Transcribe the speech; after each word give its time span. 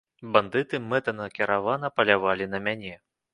Бандыты 0.35 0.79
мэтанакіравана 0.93 1.93
палявалі 2.01 2.49
на 2.55 2.63
мяне. 2.71 2.95